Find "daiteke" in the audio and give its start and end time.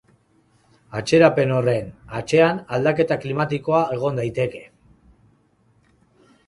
4.23-4.65